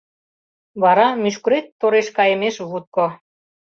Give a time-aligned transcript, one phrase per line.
[0.81, 3.05] Вара мӱшкырет тореш кайымеш вутко...